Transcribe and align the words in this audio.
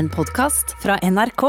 En 0.00 0.08
podkast 0.08 0.76
fra 0.82 0.94
NRK. 1.02 1.42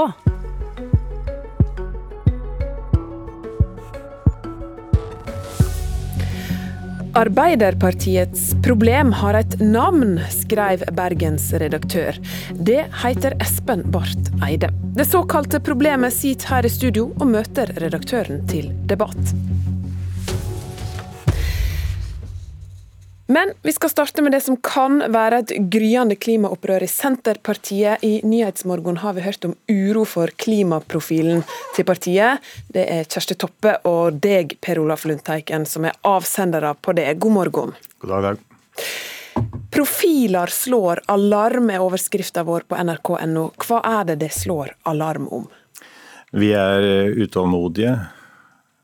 Arbeiderpartiets 7.14 8.50
problem 8.64 9.14
har 9.14 9.40
et 9.40 9.56
navn, 9.62 10.18
skrev 10.36 10.84
Bergens 10.98 11.48
redaktør. 11.64 12.20
Det 12.52 12.82
heter 13.06 13.38
Espen 13.40 13.88
Barth 13.88 14.44
Eide. 14.44 14.74
Det 15.00 15.08
såkalte 15.08 15.64
problemet 15.64 16.12
sitter 16.12 16.58
her 16.58 16.68
i 16.68 16.76
studio 16.76 17.14
og 17.22 17.32
møter 17.32 17.72
redaktøren 17.80 18.44
til 18.52 18.74
debatt. 18.92 19.32
Men 23.32 23.54
vi 23.62 23.72
skal 23.72 23.90
starte 23.90 24.22
med 24.22 24.34
det 24.36 24.42
som 24.44 24.58
kan 24.60 24.98
være 25.14 25.38
et 25.40 25.52
gryende 25.72 26.18
klimaopprør 26.20 26.84
i 26.84 26.88
Senterpartiet. 26.92 28.04
I 28.04 28.20
Nyhetsmorgen 28.28 28.98
har 29.00 29.14
vi 29.16 29.24
hørt 29.24 29.46
om 29.48 29.54
uro 29.72 30.04
for 30.04 30.34
klimaprofilen 30.44 31.40
til 31.78 31.88
partiet. 31.88 32.44
Det 32.76 32.84
er 32.92 33.08
Kjersti 33.08 33.38
Toppe 33.40 33.78
og 33.88 34.18
deg, 34.20 34.58
Per 34.60 34.82
Olaf 34.84 35.06
Lundteiken, 35.08 35.64
som 35.64 35.88
er 35.88 35.96
avsendere 36.04 36.74
på 36.76 36.98
det. 36.98 37.08
God 37.24 37.38
morgen. 37.38 37.72
God 38.04 38.12
dag, 38.18 38.28
dag. 38.28 38.44
Profiler 39.72 40.52
slår 40.52 41.06
alarm, 41.16 41.72
er 41.72 41.88
overskrifta 41.88 42.44
vår 42.44 42.68
på 42.68 42.84
nrk.no. 42.84 43.46
Hva 43.64 43.80
er 43.94 44.12
det 44.12 44.20
det 44.26 44.34
slår 44.36 44.76
alarm 44.92 45.32
om? 45.32 45.48
Vi 46.36 46.52
er 46.52 47.16
utålmodige. 47.16 47.96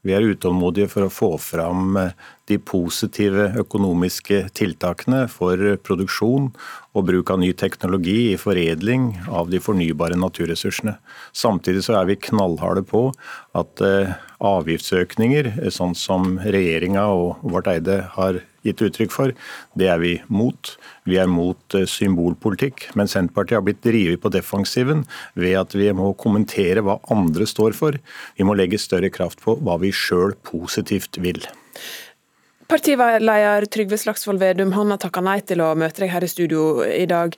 Vi 0.08 0.16
er 0.16 0.24
utålmodige 0.24 0.88
for 0.88 1.10
å 1.10 1.12
få 1.12 1.34
fram 1.42 2.00
de 2.48 2.58
positive 2.64 3.50
økonomiske 3.60 4.46
tiltakene 4.56 5.26
for 5.32 5.60
produksjon 5.84 6.50
og 6.98 7.08
bruk 7.10 7.32
av 7.34 7.42
ny 7.42 7.52
teknologi 7.58 8.32
i 8.32 8.40
foredling 8.40 9.10
av 9.28 9.52
de 9.52 9.60
fornybare 9.62 10.18
naturressursene. 10.20 10.96
Samtidig 11.36 11.84
så 11.86 12.00
er 12.00 12.10
vi 12.10 12.20
knallharde 12.30 12.86
på 12.88 13.10
at 13.58 13.84
eh, 13.86 14.16
avgiftsøkninger, 14.44 15.52
eh, 15.58 15.74
sånn 15.74 15.96
som 15.98 16.38
regjeringa 16.40 17.06
og 17.14 17.44
vårt 17.44 17.70
eide 17.72 18.00
har 18.16 18.42
gitt 18.66 18.82
uttrykk 18.84 19.14
for, 19.14 19.34
det 19.80 19.90
er 19.92 20.02
vi 20.02 20.14
mot. 20.32 20.74
Vi 21.08 21.20
er 21.22 21.30
mot 21.32 21.78
eh, 21.78 21.88
symbolpolitikk. 21.90 22.90
Men 23.00 23.12
Senterpartiet 23.12 23.60
har 23.60 23.68
blitt 23.68 23.84
drevet 23.86 24.24
på 24.24 24.34
defensiven 24.34 25.06
ved 25.38 25.60
at 25.62 25.78
vi 25.78 25.92
må 25.96 26.14
kommentere 26.20 26.84
hva 26.86 27.00
andre 27.14 27.48
står 27.50 27.78
for. 27.78 28.00
Vi 28.40 28.48
må 28.48 28.58
legge 28.58 28.82
større 28.82 29.12
kraft 29.14 29.44
på 29.46 29.60
hva 29.62 29.78
vi 29.84 29.94
sjøl 29.96 30.36
positivt 30.48 31.20
vil. 31.22 31.44
Partileder 32.68 33.66
Trygve 33.72 33.98
Slagsvold 33.98 34.42
Vedum 34.44 34.74
han 34.76 34.92
har 34.92 35.00
takka 35.00 35.24
nei 35.24 35.40
til 35.48 35.62
å 35.64 35.72
møte 35.80 36.04
deg 36.04 36.12
her 36.12 36.26
i 36.26 36.32
studio 36.32 36.84
i 36.84 37.06
dag. 37.08 37.36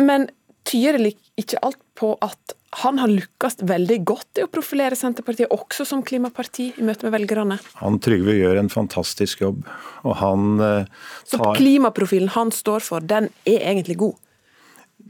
Men 0.00 0.30
tyder 0.68 1.10
ikke 1.40 1.60
alt 1.64 1.80
på 1.98 2.14
at 2.24 2.56
han 2.80 3.00
har 3.02 3.10
lykkes 3.10 3.58
veldig 3.66 3.98
godt 4.06 4.38
i 4.38 4.44
å 4.46 4.50
profilere 4.50 4.96
Senterpartiet 4.96 5.50
også 5.50 5.84
som 5.88 6.04
klimaparti 6.06 6.68
i 6.78 6.84
møte 6.86 7.08
med 7.08 7.16
velgerne? 7.16 7.58
Han 7.82 7.98
Trygve 8.00 8.36
gjør 8.38 8.60
en 8.62 8.70
fantastisk 8.72 9.42
jobb. 9.42 9.64
og 10.06 10.16
han 10.22 10.46
tar... 10.60 10.84
Eh, 10.84 11.08
Så 11.32 11.54
klimaprofilen 11.58 12.30
han 12.36 12.54
står 12.54 12.86
for, 12.86 13.02
den 13.02 13.28
er 13.44 13.66
egentlig 13.72 13.98
god? 14.00 14.16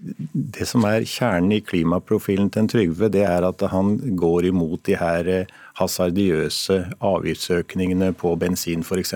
Det 0.00 0.64
som 0.64 0.84
er 0.88 1.04
kjernen 1.04 1.52
i 1.52 1.60
klimaprofilen 1.60 2.48
til 2.48 2.62
en 2.62 2.70
Trygve, 2.72 3.10
det 3.12 3.26
er 3.28 3.44
at 3.44 3.60
han 3.68 3.98
går 4.16 4.48
imot 4.48 4.86
de 4.88 4.96
her 4.96 5.28
eh, 5.28 5.52
hasardiøse 5.76 6.78
avgiftsøkningene 7.04 8.14
på 8.16 8.32
bensin 8.40 8.80
f.eks. 8.80 9.12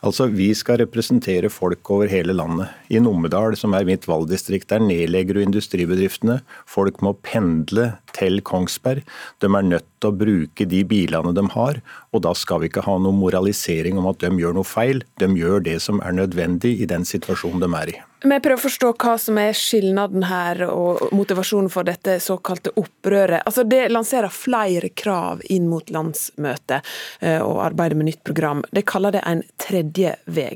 Altså, 0.00 0.30
Vi 0.32 0.48
skal 0.56 0.80
representere 0.80 1.50
folk 1.52 1.90
over 1.92 2.08
hele 2.08 2.32
landet. 2.32 2.72
I 2.88 2.98
Numedal, 2.98 3.56
som 3.60 3.76
er 3.76 3.84
mitt 3.84 4.08
valgdistrikt, 4.08 4.70
der 4.72 4.80
nedlegger 4.80 5.36
du 5.36 5.44
industribedriftene. 5.44 6.40
Folk 6.64 7.02
må 7.04 7.12
pendle 7.20 7.90
til 8.16 8.40
Kongsberg. 8.40 9.04
De 9.44 9.52
er 9.52 9.68
nødt 9.68 9.88
til 10.00 10.08
å 10.08 10.16
bruke 10.16 10.64
de 10.64 10.84
bilene 10.84 11.34
de 11.36 11.44
har. 11.52 11.82
Og 12.16 12.24
da 12.24 12.32
skal 12.32 12.64
vi 12.64 12.72
ikke 12.72 12.88
ha 12.88 12.96
noe 12.96 13.12
moralisering 13.12 14.00
om 14.00 14.08
at 14.08 14.24
de 14.24 14.32
gjør 14.40 14.56
noe 14.56 14.64
feil. 14.64 15.04
De 15.20 15.28
gjør 15.28 15.60
det 15.68 15.82
som 15.84 16.00
er 16.00 16.16
nødvendig 16.16 16.78
i 16.80 16.88
den 16.88 17.04
situasjonen 17.04 17.60
de 17.60 17.76
er 17.82 17.92
i. 17.92 18.00
Vi 18.20 18.36
prøver 18.36 18.58
å 18.58 18.60
forstå 18.60 18.90
hva 19.00 19.14
som 19.20 19.38
er 19.40 19.56
skilnaden 19.56 20.26
her 20.28 20.60
og 20.68 21.06
motivasjonen 21.16 21.70
for 21.72 21.88
dette 21.88 22.18
såkalte 22.20 22.74
opprøret. 22.76 23.40
Altså 23.48 23.64
Det 23.64 23.86
lanserer 23.88 24.28
flere 24.34 24.90
krav 24.92 25.40
inn 25.48 25.70
mot 25.70 25.88
landsmøtet 25.88 26.84
eh, 27.20 27.40
og 27.40 27.62
arbeider 27.64 27.96
med 27.96 28.10
nytt 28.10 28.24
program. 28.26 28.60
De 28.76 28.84
kaller 28.84 29.16
det 29.16 29.24
en 29.24 29.40
tredje 29.62 30.16
vei. 30.28 30.52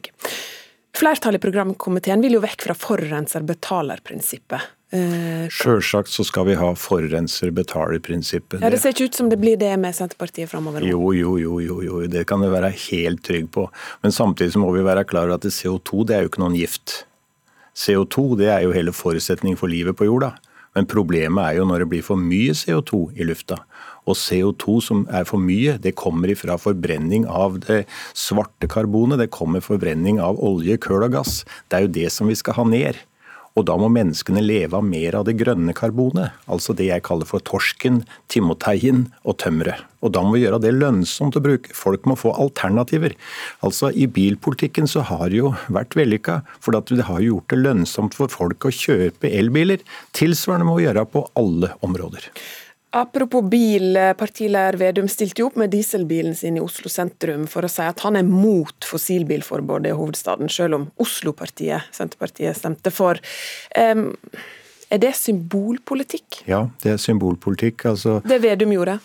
Flertallet 0.95 1.41
i 1.41 1.43
programkomiteen 1.43 2.21
vil 2.23 2.37
jo 2.37 2.43
vekk 2.45 2.69
fra 2.69 2.77
forurenser-betaler-prinsippet. 2.79 4.69
Eh, 4.95 5.49
Sjølsagt 5.51 6.13
så 6.13 6.23
skal 6.25 6.47
vi 6.47 6.55
ha 6.61 6.69
forurenser 6.79 7.51
betaler-prinsippet. 7.51 8.61
Ja, 8.61 8.71
Det 8.71 8.79
ser 8.79 8.95
ikke 8.95 9.09
ut 9.09 9.15
som 9.15 9.33
det 9.33 9.41
blir 9.41 9.57
det 9.59 9.73
med 9.81 9.97
Senterpartiet 9.97 10.53
framover? 10.53 10.85
Jo, 10.87 11.13
jo, 11.17 11.35
jo, 11.41 11.59
jo, 11.65 11.81
jo, 11.83 12.05
det 12.07 12.27
kan 12.29 12.45
du 12.45 12.51
være 12.53 12.71
helt 12.91 13.25
trygg 13.25 13.51
på. 13.51 13.67
Men 14.05 14.13
samtidig 14.13 14.53
så 14.53 14.63
må 14.63 14.71
vi 14.77 14.85
være 14.87 15.09
klar 15.09 15.27
over 15.27 15.41
at 15.41 15.49
CO2 15.49 16.07
det 16.07 16.15
er 16.15 16.23
jo 16.23 16.31
ikke 16.31 16.45
noen 16.45 16.61
gift. 16.61 17.07
CO2 17.75 18.35
det 18.41 18.51
er 18.53 18.65
jo 18.65 18.75
hele 18.75 18.95
forutsetningen 18.95 19.59
for 19.59 19.71
livet 19.71 19.99
på 19.99 20.07
jorda. 20.09 20.35
Men 20.75 20.89
problemet 20.91 21.43
er 21.45 21.59
jo 21.61 21.67
når 21.69 21.85
det 21.85 21.91
blir 21.93 22.05
for 22.07 22.19
mye 22.19 22.55
CO2 22.57 23.07
i 23.19 23.27
lufta. 23.27 23.61
Og 24.11 24.19
CO2 24.19 24.81
som 24.85 25.05
er 25.07 25.27
for 25.29 25.41
mye, 25.41 25.77
det 25.81 25.95
kommer 25.99 26.33
ifra 26.33 26.59
forbrenning 26.61 27.29
av 27.31 27.61
det 27.65 27.85
svarte 28.11 28.69
karbonet. 28.71 29.23
Det 29.23 29.31
kommer 29.35 29.65
forbrenning 29.65 30.21
av 30.23 30.41
olje, 30.45 30.77
kull 30.83 31.07
og 31.07 31.15
gass. 31.15 31.43
Det 31.71 31.79
er 31.79 31.87
jo 31.87 31.95
det 32.01 32.11
som 32.13 32.31
vi 32.31 32.37
skal 32.39 32.59
ha 32.59 32.67
ned. 32.69 32.99
Og 33.55 33.63
da 33.69 33.77
må 33.79 33.87
menneskene 33.93 34.43
leve 34.43 34.75
av 34.81 34.87
mer 34.87 35.15
av 35.15 35.29
det 35.29 35.37
grønne 35.39 35.71
karbonet, 35.79 36.35
altså 36.51 36.75
det 36.75 36.89
jeg 36.89 37.05
kaller 37.07 37.29
for 37.29 37.43
torsken, 37.47 38.01
timoteien 38.33 39.05
og 39.23 39.39
tømmeret. 39.45 39.85
Og 40.03 40.11
da 40.17 40.25
må 40.27 40.35
vi 40.35 40.43
gjøre 40.43 40.59
det 40.65 40.73
lønnsomt 40.75 41.39
å 41.39 41.43
bruke. 41.45 41.71
Folk 41.77 42.03
må 42.11 42.17
få 42.19 42.35
alternativer. 42.35 43.15
Altså 43.65 43.93
I 43.95 44.09
bilpolitikken 44.11 44.91
så 44.91 45.07
har 45.07 45.31
det 45.31 45.39
jo 45.39 45.55
vært 45.73 45.95
vellykka, 45.97 46.41
for 46.59 46.75
det 46.75 47.07
har 47.07 47.23
gjort 47.23 47.55
det 47.55 47.63
lønnsomt 47.63 48.19
for 48.19 48.33
folk 48.33 48.67
å 48.67 48.75
kjøpe 48.75 49.31
elbiler. 49.31 49.87
Tilsvarende 50.19 50.67
må 50.69 50.77
vi 50.81 50.89
gjøre 50.89 51.07
på 51.15 51.25
alle 51.39 51.73
områder. 51.87 52.27
Apropos 52.95 53.43
bil, 53.43 53.99
partileder 54.15 54.77
Vedum 54.79 55.09
stilte 55.11 55.43
jo 55.43 55.49
opp 55.49 55.57
med 55.59 55.73
dieselbilen 55.73 56.37
sin 56.39 56.61
i 56.61 56.63
Oslo 56.63 56.87
sentrum 56.93 57.49
for 57.51 57.67
å 57.67 57.71
si 57.73 57.83
at 57.83 58.05
han 58.07 58.15
er 58.21 58.29
mot 58.29 58.87
fossilbilforbudet 58.87 59.91
i 59.91 59.97
hovedstaden, 59.99 60.47
selv 60.47 60.79
om 60.79 60.85
Oslo-partiet, 61.03 61.89
Senterpartiet, 61.97 62.55
stemte 62.55 62.93
for. 62.95 63.19
Um, 63.75 64.13
er 64.95 65.03
det 65.03 65.11
symbolpolitikk? 65.19 66.45
Ja, 66.47 66.69
det 66.85 66.95
er 66.95 67.03
symbolpolitikk. 67.03 67.83
Altså 67.91 68.21
Det 68.23 68.39
Vedum 68.45 68.77
gjorde? 68.77 69.01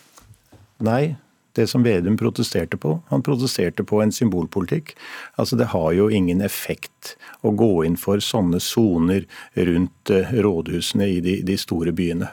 Nei, 0.86 1.16
det 1.58 1.66
som 1.66 1.82
Vedum 1.82 2.14
protesterte 2.20 2.78
på. 2.78 3.00
Han 3.10 3.26
protesterte 3.26 3.82
på 3.82 3.98
en 4.04 4.14
symbolpolitikk. 4.14 4.94
Altså 5.34 5.58
Det 5.58 5.72
har 5.74 5.92
jo 5.98 6.06
ingen 6.14 6.46
effekt 6.46 7.16
å 7.42 7.50
gå 7.50 7.72
inn 7.88 7.98
for 7.98 8.22
sånne 8.22 8.62
soner 8.62 9.26
rundt 9.58 10.14
eh, 10.14 10.30
rådhusene 10.30 11.10
i 11.10 11.18
de, 11.24 11.40
de 11.42 11.58
store 11.58 11.90
byene. 11.90 12.30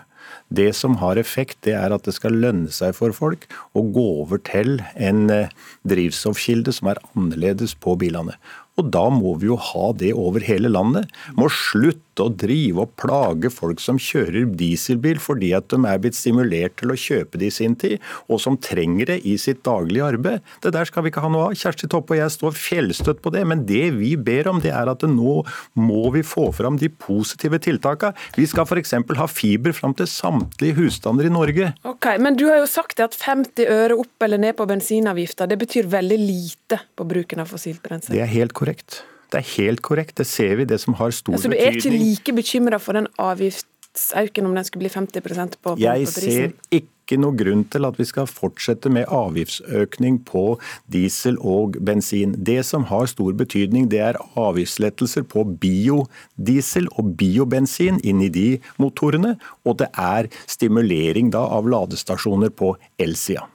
Det 0.48 0.70
som 0.76 0.96
har 1.02 1.20
effekt, 1.20 1.60
det 1.68 1.76
er 1.76 1.92
at 1.92 2.08
det 2.08 2.14
skal 2.16 2.38
lønne 2.40 2.72
seg 2.72 2.96
for 2.96 3.16
folk 3.16 3.48
å 3.76 3.84
gå 3.84 4.06
over 4.24 4.40
til 4.48 4.80
en 4.96 5.28
eh, 5.34 5.52
drivstoffkilde 5.88 6.72
som 6.76 6.94
er 6.94 7.02
annerledes 7.12 7.76
på 7.84 7.98
bilene. 8.00 8.38
Og 8.80 8.92
da 8.94 9.08
må 9.12 9.36
vi 9.42 9.50
jo 9.50 9.58
ha 9.60 9.90
det 9.98 10.14
over 10.16 10.44
hele 10.46 10.72
landet. 10.72 11.12
Må 11.36 11.50
slutte 11.52 12.07
å 12.24 12.34
drive 12.34 12.86
og 12.86 12.94
plage 13.00 13.52
folk 13.54 13.82
som 13.84 14.00
kjører 14.02 14.48
dieselbil 14.58 15.22
fordi 15.22 15.54
at 15.58 15.70
de 15.72 15.80
er 15.88 16.02
blitt 16.02 16.18
stimulert 16.18 16.78
til 16.80 16.94
å 16.94 17.00
kjøpe 17.00 17.40
det 17.40 17.50
i 17.50 17.56
sin 17.58 17.76
tid, 17.80 17.98
og 18.28 18.42
som 18.44 18.58
trenger 18.62 19.14
det 19.14 19.20
i 19.28 19.36
sitt 19.42 19.64
daglige 19.68 20.08
arbeid. 20.08 20.46
Det 20.64 20.74
der 20.76 20.90
skal 20.90 21.06
vi 21.06 21.12
ikke 21.12 21.24
ha 21.24 21.32
noe 21.32 21.50
av. 21.50 21.58
Kjersti 21.58 21.90
Toppe 21.92 22.16
og 22.16 22.22
jeg 22.22 22.34
står 22.34 22.56
fjellstøtt 22.58 23.22
på 23.24 23.34
det. 23.34 23.44
Men 23.50 23.66
det 23.70 23.92
vi 23.98 24.14
ber 24.20 24.50
om, 24.52 24.62
det 24.64 24.74
er 24.76 24.92
at 24.92 25.06
nå 25.08 25.40
må 25.80 26.04
vi 26.16 26.24
få 26.26 26.50
fram 26.56 26.80
de 26.82 26.90
positive 26.90 27.60
tiltakene. 27.64 28.16
Vi 28.38 28.48
skal 28.50 28.68
f.eks. 28.68 28.96
ha 29.20 29.28
fiber 29.32 29.76
fram 29.76 29.96
til 29.98 30.10
samtlige 30.12 30.78
husstander 30.80 31.28
i 31.28 31.34
Norge. 31.34 31.72
Ok, 31.88 32.10
Men 32.22 32.38
du 32.40 32.48
har 32.50 32.62
jo 32.62 32.70
sagt 32.70 33.02
at 33.04 33.18
50 33.18 33.68
øre 33.68 34.00
opp 34.00 34.26
eller 34.26 34.42
ned 34.42 34.58
på 34.58 34.68
bensinavgifta, 34.70 35.48
det 35.50 35.60
betyr 35.62 35.90
veldig 35.92 36.20
lite 36.22 36.82
på 36.98 37.08
bruken 37.08 37.44
av 37.44 37.52
fossilt 37.52 37.84
brensel? 37.84 38.16
Det 38.16 38.24
er 38.24 38.34
helt 38.34 38.56
korrekt. 38.58 39.04
Det 39.32 39.42
er 39.42 39.48
helt 39.58 39.82
korrekt, 39.84 40.18
det 40.18 40.28
ser 40.28 40.56
vi, 40.60 40.68
det 40.68 40.80
som 40.84 40.96
har 41.00 41.12
stor 41.12 41.36
betydning. 41.36 41.44
Så 41.44 41.56
du 41.56 41.66
er 41.66 41.80
ikke 41.80 41.96
like 41.96 42.36
bekymra 42.38 42.80
for 42.80 42.96
den 42.96 43.10
avgiftsauken 43.20 44.46
om 44.48 44.54
den 44.56 44.68
skulle 44.68 44.86
bli 44.86 44.94
50% 44.94 45.58
på, 45.60 45.74
på 45.74 45.82
Jeg 45.82 46.08
ser 46.14 46.54
ikke 46.72 47.18
noe 47.20 47.36
grunn 47.40 47.66
til 47.72 47.88
at 47.88 48.00
vi 48.00 48.06
skal 48.08 48.28
fortsette 48.28 48.92
med 48.92 49.08
avgiftsøkning 49.12 50.22
på 50.28 50.46
diesel 50.92 51.40
og 51.40 51.76
bensin. 51.84 52.36
Det 52.40 52.62
som 52.68 52.88
har 52.88 53.08
stor 53.12 53.36
betydning, 53.40 53.90
det 53.92 54.00
er 54.06 54.22
avgiftslettelser 54.40 55.28
på 55.28 55.44
biodiesel 55.60 56.88
og 56.96 57.12
biobensin 57.20 58.00
inn 58.04 58.24
i 58.24 58.32
de 58.32 58.48
motorene, 58.80 59.36
og 59.68 59.80
det 59.84 59.92
er 59.92 60.32
stimulering 60.48 61.32
da 61.36 61.44
av 61.60 61.68
ladestasjoner 61.68 62.56
på 62.56 62.76
elsida. 63.00 63.48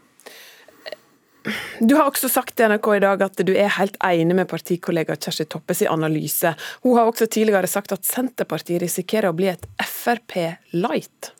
Du 1.81 1.97
har 1.99 2.07
også 2.07 2.31
sagt 2.31 2.57
til 2.57 2.71
NRK 2.71 2.89
i 2.97 3.03
dag 3.03 3.23
at 3.27 3.45
du 3.47 3.53
er 3.57 3.73
helt 3.79 3.99
enig 4.07 4.37
med 4.39 4.51
partikollega 4.51 5.17
Kjersti 5.19 5.49
Toppes 5.51 5.83
analyse. 5.91 6.55
Hun 6.87 6.99
har 6.99 7.11
også 7.11 7.27
tidligere 7.27 7.71
sagt 7.71 7.95
at 7.97 8.07
Senterpartiet 8.07 8.83
risikerer 8.83 9.33
å 9.33 9.37
bli 9.37 9.51
et 9.53 9.67
Frp 9.83 10.39
light. 10.77 11.33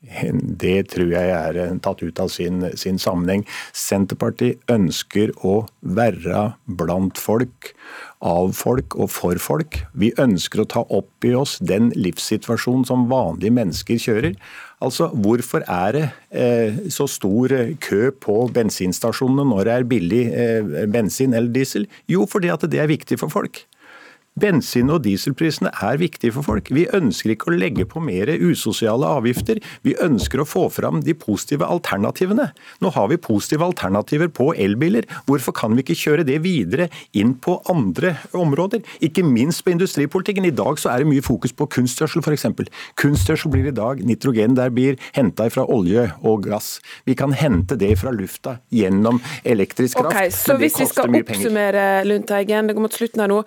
Det 0.00 0.78
tror 0.94 1.10
jeg 1.12 1.32
er 1.36 1.56
eh, 1.60 1.74
tatt 1.84 2.00
ut 2.00 2.20
av 2.22 2.30
sin, 2.32 2.62
sin, 2.80 2.96
sammenheng. 2.98 3.42
Senterpartiet 3.76 4.62
ønsker 4.72 5.34
å 5.44 5.66
være 5.84 6.54
blant 6.64 7.20
folk, 7.20 7.74
av 8.24 8.54
folk 8.56 8.96
og 8.96 9.10
for 9.12 9.40
folk. 9.40 9.82
Vi 9.92 10.10
ønsker 10.20 10.62
å 10.62 10.68
ta 10.72 10.84
opp 10.88 11.28
i 11.28 11.34
oss 11.36 11.58
den 11.60 11.90
livssituasjonen 11.96 12.88
som 12.88 13.08
vanlige 13.12 13.52
mennesker 13.60 14.00
kjører. 14.00 14.40
Altså, 14.80 15.10
Hvorfor 15.12 15.66
er 15.68 15.92
det 15.98 16.06
eh, 16.32 16.80
så 16.88 17.04
stor 17.04 17.52
kø 17.84 18.08
på 18.24 18.38
bensinstasjonene 18.56 19.44
når 19.52 19.68
det 19.68 19.74
er 19.74 19.90
billig 19.90 20.22
eh, 20.32 20.86
bensin 20.88 21.36
eller 21.36 21.52
diesel? 21.52 21.84
Jo, 22.08 22.24
fordi 22.24 22.48
at 22.52 22.64
det 22.72 22.80
er 22.80 22.88
viktig 22.88 23.20
for 23.20 23.32
folk. 23.32 23.66
Bensin- 24.40 24.90
og 24.92 25.02
dieselprisene 25.04 25.72
er 25.82 26.00
viktige 26.00 26.32
for 26.34 26.46
folk. 26.46 26.70
Vi 26.72 26.86
ønsker 26.96 27.34
ikke 27.34 27.50
å 27.50 27.56
legge 27.56 27.86
på 27.88 28.02
mer 28.02 28.30
usosiale 28.40 29.08
avgifter. 29.18 29.60
Vi 29.86 29.96
ønsker 30.00 30.42
å 30.42 30.48
få 30.48 30.66
fram 30.72 31.02
de 31.04 31.14
positive 31.18 31.66
alternativene. 31.68 32.50
Nå 32.80 32.92
har 32.94 33.10
vi 33.12 33.20
positive 33.20 33.66
alternativer 33.66 34.30
på 34.32 34.50
elbiler. 34.54 35.08
Hvorfor 35.28 35.56
kan 35.56 35.76
vi 35.76 35.84
ikke 35.84 35.98
kjøre 35.98 36.26
det 36.28 36.40
videre 36.44 36.88
inn 37.12 37.34
på 37.34 37.58
andre 37.70 38.16
områder? 38.36 38.84
Ikke 39.04 39.24
minst 39.26 39.64
på 39.64 39.74
industripolitikken. 39.74 40.48
I 40.48 40.54
dag 40.56 40.80
så 40.80 40.92
er 40.94 41.02
det 41.02 41.10
mye 41.10 41.24
fokus 41.24 41.54
på 41.56 41.68
kunstgjødsel 41.76 42.24
f.eks. 42.24 42.48
Kunstgjødsel 43.00 43.52
blir 43.52 43.70
i 43.70 43.76
dag 43.76 44.00
nitrogen 44.06 44.56
der 44.58 44.72
blir 44.74 44.98
henta 45.16 45.50
fra 45.52 45.66
olje 45.68 46.08
og 46.24 46.46
gass. 46.48 46.78
Vi 47.08 47.16
kan 47.18 47.34
hente 47.36 47.76
det 47.80 47.92
fra 48.00 48.12
lufta 48.14 48.58
gjennom 48.74 49.20
elektrisk 49.44 50.00
kraft. 50.00 50.14
Okay, 50.14 50.32
så 50.34 50.56
hvis 50.60 50.78
vi 50.80 50.88
skal 50.90 51.20
oppsummere 51.20 51.86
Lundteigen, 52.08 52.70
det 52.70 52.76
går 52.76 52.86
mot 52.88 52.96
slutten 52.96 53.24
her 53.24 53.30
nå. 53.30 53.42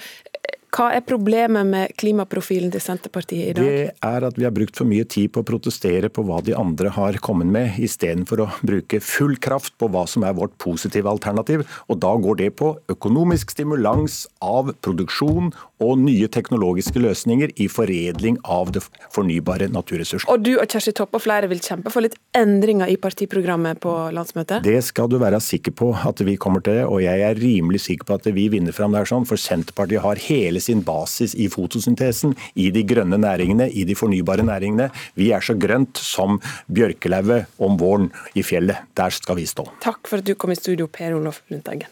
Hva 0.74 0.88
er 0.98 1.04
problemet 1.06 1.68
med 1.70 1.92
klimaprofilen 2.02 2.72
til 2.74 2.82
Senterpartiet 2.82 3.52
i 3.52 3.54
dag? 3.54 3.62
Det 3.62 3.90
er 4.10 4.24
at 4.26 4.38
vi 4.40 4.46
har 4.48 4.54
brukt 4.56 4.80
for 4.80 4.90
mye 4.90 5.06
tid 5.06 5.30
på 5.36 5.44
å 5.44 5.46
protestere 5.46 6.10
på 6.10 6.24
hva 6.26 6.40
de 6.42 6.56
andre 6.58 6.90
har 6.96 7.20
kommet 7.22 7.52
med, 7.54 7.76
istedenfor 7.78 8.42
å 8.42 8.48
bruke 8.66 8.98
full 9.06 9.36
kraft 9.38 9.76
på 9.78 9.92
hva 9.94 10.08
som 10.10 10.26
er 10.26 10.34
vårt 10.34 10.56
positive 10.58 11.12
alternativ. 11.12 11.62
Og 11.94 12.00
da 12.02 12.16
går 12.18 12.40
det 12.42 12.50
på 12.58 12.72
økonomisk 12.90 13.54
stimulans 13.54 14.24
av 14.42 14.72
produksjon 14.82 15.52
og 15.84 16.02
nye 16.02 16.30
teknologiske 16.32 17.04
løsninger 17.04 17.54
i 17.62 17.70
foredling 17.70 18.40
av 18.42 18.74
det 18.74 18.82
fornybare 19.14 19.70
naturressursen. 19.70 20.26
Og 20.34 20.42
du 20.42 20.56
og 20.56 20.66
Kjersti 20.66 20.96
Toppe 20.98 21.20
og 21.20 21.26
flere 21.28 21.52
vil 21.52 21.62
kjempe 21.62 21.94
for 21.94 22.02
litt 22.02 22.18
endringer 22.34 22.90
i 22.90 22.98
partiprogrammet 22.98 23.84
på 23.84 23.94
landsmøtet? 24.16 24.66
Det 24.66 24.80
skal 24.90 25.12
du 25.12 25.20
være 25.22 25.38
sikker 25.44 25.78
på 25.78 25.92
at 25.94 26.26
vi 26.26 26.34
kommer 26.42 26.66
til, 26.66 26.82
og 26.88 27.04
jeg 27.06 27.22
er 27.30 27.38
rimelig 27.38 27.86
sikker 27.86 28.10
på 28.10 28.18
at 28.18 28.34
vi 28.34 28.50
vinner 28.50 28.74
fram 28.74 28.98
der 28.98 29.06
sånn, 29.06 29.30
for 29.30 29.38
Senterpartiet 29.38 30.02
har 30.02 30.26
hele 30.32 30.63
sin 30.64 30.84
basis 30.86 31.36
i 31.36 31.50
fotosyntesen, 31.52 32.36
i 32.56 32.70
de 32.74 32.86
grønne 32.88 33.20
næringene, 33.20 33.70
i 33.70 33.84
de 33.88 33.96
fornybare 33.98 34.46
næringene. 34.48 34.90
Vi 35.20 35.32
er 35.36 35.44
så 35.44 35.58
grønt 35.60 36.00
som 36.00 36.40
bjørkelauget 36.72 37.52
om 37.60 37.76
våren 37.80 38.10
i 38.36 38.44
fjellet. 38.46 38.88
Der 38.98 39.14
skal 39.14 39.40
vi 39.42 39.46
stå. 39.50 39.68
Takk 39.84 40.08
for 40.08 40.24
at 40.24 40.28
du 40.28 40.36
kom 40.40 40.56
i 40.56 40.60
studio, 40.60 40.88
Per 40.88 41.18
Olof 41.18 41.44
Lundteigen. 41.52 41.92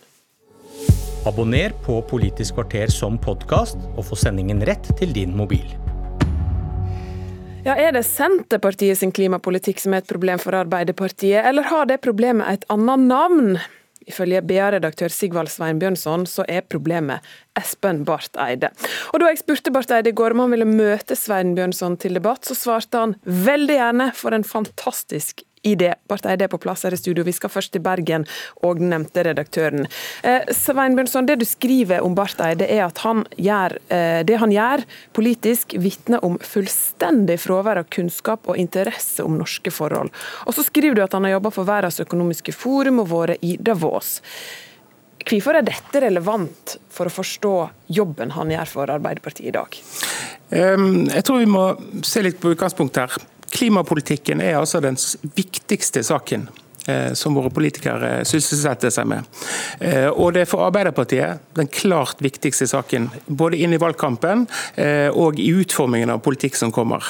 Abonner 1.29 1.75
på 1.85 1.99
Politisk 2.09 2.57
kvarter 2.57 2.89
som 2.89 3.19
podkast, 3.21 3.77
og 3.93 4.07
få 4.07 4.17
sendingen 4.17 4.63
rett 4.65 4.87
til 4.97 5.13
din 5.13 5.35
mobil. 5.37 5.67
Ja, 7.61 7.75
Er 7.77 7.91
det 7.93 8.07
Senterpartiet 8.07 8.97
sin 8.97 9.11
klimapolitikk 9.13 9.77
som 9.77 9.93
er 9.93 10.01
et 10.01 10.09
problem 10.09 10.39
for 10.41 10.57
Arbeiderpartiet, 10.57 11.45
eller 11.45 11.67
har 11.69 11.85
det 11.85 12.01
problemet 12.01 12.49
et 12.49 12.65
annet 12.73 13.05
navn? 13.05 13.59
Ifølge 14.09 14.41
BA-redaktør 14.45 15.13
Sigvald 15.13 15.51
Sveinbjørnson 15.53 16.25
så 16.29 16.45
er 16.49 16.65
problemet 16.65 17.21
Espen 17.59 18.03
Barth 18.07 18.33
Eide. 18.41 18.71
Og 19.13 19.21
Da 19.21 19.29
jeg 19.29 19.43
spurte 19.43 19.73
Barth 19.73 19.93
Eide 19.93 20.09
i 20.09 20.17
går 20.17 20.33
om 20.35 20.45
han 20.45 20.55
ville 20.55 20.69
møte 20.69 21.17
Sveinbjørnson 21.17 21.99
til 22.01 22.17
debatt, 22.17 22.47
så 22.47 22.57
svarte 22.57 23.05
han 23.05 23.15
veldig 23.25 23.77
gjerne 23.77 24.11
for 24.17 24.33
en 24.33 24.47
fantastisk 24.47 25.45
idé. 25.63 25.93
det. 26.07 26.25
Eide 26.25 26.45
er 26.45 26.51
på 26.51 26.59
plass 26.61 26.83
her 26.85 26.93
i 26.93 26.99
studio. 26.99 27.23
Vi 27.23 27.33
skal 27.35 27.49
først 27.49 27.71
til 27.73 27.83
Bergen 27.83 28.25
og 28.63 28.79
den 28.79 28.91
nevnte 28.93 29.23
redaktøren. 29.25 29.87
Eh, 30.23 30.49
Svein 30.55 30.95
Bjørnson, 30.95 31.27
det 31.27 31.39
du 31.39 31.45
skriver 31.45 32.03
om 32.05 32.15
Barth 32.15 32.41
Eide 32.43 32.67
er 32.67 32.85
at 32.85 32.97
han 33.05 33.25
gjør, 33.37 33.77
eh, 33.89 34.23
det 34.23 34.39
han 34.41 34.51
gjør 34.51 34.85
politisk 35.13 35.75
vitner 35.77 36.23
om 36.23 36.37
fullstendig 36.37 37.39
fravær 37.39 37.83
av 37.83 37.89
kunnskap 37.89 38.49
og 38.49 38.57
interesse 38.57 39.23
om 39.23 39.37
norske 39.37 39.71
forhold. 39.71 40.11
Og 40.45 40.53
så 40.53 40.65
skriver 40.65 40.95
du 40.95 41.03
at 41.03 41.13
han 41.13 41.23
har 41.23 41.37
jobba 41.37 41.51
for 41.51 41.69
Verdens 41.69 41.99
økonomiske 41.99 42.53
forum 42.53 42.99
og 42.99 43.09
vært 43.11 43.41
i 43.41 43.57
Davos. 43.57 44.21
Hvorfor 45.21 45.57
er 45.57 45.65
dette 45.65 46.01
relevant 46.01 46.77
for 46.89 47.07
å 47.07 47.13
forstå 47.13 47.55
jobben 47.93 48.33
han 48.33 48.49
gjør 48.53 48.71
for 48.71 48.93
Arbeiderpartiet 48.93 49.51
i 49.51 49.53
dag? 49.53 49.77
Um, 50.51 51.05
jeg 51.07 51.23
tror 51.23 51.39
vi 51.39 51.49
må 51.49 51.65
se 52.03 52.23
litt 52.25 52.41
på 52.41 52.51
utgangspunktet 52.55 53.05
her. 53.05 53.27
Klimapolitikken 53.51 54.41
er 54.43 54.59
altså 54.59 54.81
den 54.83 54.97
viktigste 55.35 56.03
saken 56.07 56.47
eh, 56.87 57.11
som 57.17 57.35
våre 57.35 57.51
politikere 57.53 58.21
sysselsetter 58.27 58.93
seg 58.93 59.09
med. 59.11 59.27
Eh, 59.79 60.07
og 60.09 60.33
det 60.35 60.45
er 60.45 60.51
for 60.51 60.67
Arbeiderpartiet 60.67 61.43
den 61.57 61.69
klart 61.71 62.23
viktigste 62.23 62.69
saken, 62.71 63.09
både 63.27 63.59
inn 63.61 63.75
i 63.75 63.81
valgkampen 63.81 64.47
eh, 64.75 65.09
og 65.11 65.39
i 65.39 65.51
utformingen 65.61 66.13
av 66.13 66.23
politikk 66.25 66.59
som 66.59 66.73
kommer. 66.75 67.03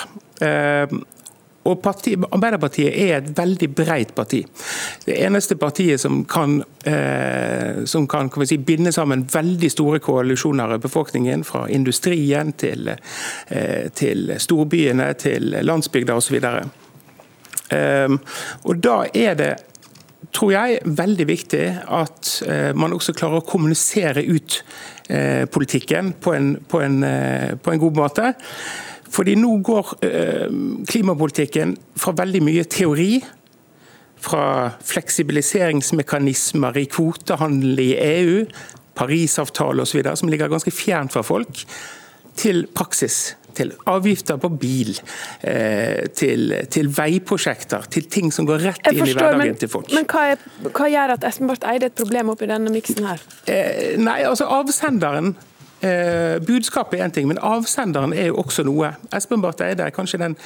Og 1.70 1.82
parti, 1.82 2.16
Arbeiderpartiet 2.18 2.96
er 2.98 3.20
et 3.20 3.32
veldig 3.38 3.70
breit 3.78 4.16
parti. 4.18 4.42
Det 5.06 5.18
eneste 5.22 5.56
partiet 5.62 6.02
som 6.02 6.24
kan, 6.26 6.64
eh, 6.86 7.84
som 7.86 8.08
kan, 8.08 8.30
kan 8.30 8.48
si, 8.48 8.58
binde 8.58 8.92
sammen 8.92 9.28
veldig 9.30 9.70
store 9.72 10.00
koalisjoner 10.02 10.74
av 10.74 10.82
befolkningen, 10.82 11.44
fra 11.46 11.68
industrien 11.70 12.54
til, 12.54 12.90
eh, 13.48 13.90
til 13.94 14.34
storbyene, 14.38 15.14
til 15.14 15.58
landsbygda 15.62 16.16
osv. 16.18 16.40
Eh, 17.72 18.18
og 18.64 18.82
da 18.82 19.04
er 19.14 19.36
det 19.36 19.54
tror 20.34 20.54
jeg 20.54 20.80
veldig 20.86 21.28
viktig 21.28 21.66
at 21.92 22.32
eh, 22.48 22.72
man 22.78 22.96
også 22.96 23.16
klarer 23.18 23.42
å 23.42 23.48
kommunisere 23.48 24.24
ut 24.28 24.62
eh, 25.10 25.44
politikken 25.52 26.14
på 26.22 26.36
en, 26.38 26.54
på 26.68 26.82
en, 26.84 27.02
eh, 27.04 27.58
på 27.58 27.74
en 27.74 27.82
god 27.82 28.00
måte. 28.00 28.34
Fordi 29.12 29.36
nå 29.40 29.58
går 29.66 29.94
eh, 30.08 30.48
klimapolitikken 30.88 31.76
fra 32.00 32.14
veldig 32.18 32.42
mye 32.48 32.66
teori, 32.72 33.14
fra 34.22 34.70
fleksibiliseringsmekanismer 34.86 36.78
i 36.78 36.86
kvotehandel 36.92 37.82
i 37.82 37.92
EU, 37.98 38.46
Parisavtale 38.96 39.82
osv., 39.82 40.04
som 40.16 40.30
ligger 40.30 40.52
ganske 40.52 40.72
fjernt 40.72 41.16
fra 41.16 41.24
folk, 41.26 41.64
til 42.38 42.66
praksis. 42.76 43.38
Til 43.52 43.74
avgifter 43.92 44.38
på 44.40 44.48
bil, 44.56 44.94
eh, 45.44 46.08
til, 46.16 46.54
til, 46.72 46.88
veiprosjekter, 46.96 47.90
til 47.92 48.06
ting 48.08 48.32
som 48.32 48.48
går 48.48 48.64
rett 48.64 48.88
inn 48.94 49.02
i 49.04 49.12
hverdagen 49.12 49.42
men, 49.44 49.58
til 49.60 49.72
folk. 49.74 49.92
Men 49.92 50.08
hva, 50.08 50.22
er, 50.32 50.46
hva, 50.70 50.88
gjør 50.88 51.16
at 51.18 51.26
Espen 51.28 51.52
Barth 51.52 51.68
Eide 51.68 51.90
er 51.90 51.92
et 51.92 51.98
problem 52.00 52.32
oppi 52.32 52.48
denne 52.48 52.72
miksen 52.72 53.10
her? 53.10 53.26
Eh, 53.52 53.98
nei, 54.00 54.22
altså 54.30 54.48
Avsenderen 54.48 55.34
Eh, 55.82 56.38
budskapet 56.46 57.00
er 57.00 57.08
én 57.08 57.14
ting, 57.14 57.28
men 57.28 57.42
avsenderen 57.42 58.14
er 58.14 58.30
jo 58.30 58.38
også 58.44 58.66
noe. 58.68 58.94
Espen 59.18 59.42
Barth 59.42 59.66
Eide 59.66 59.88
er 59.88 59.96
kanskje 59.96 60.22
den 60.22 60.38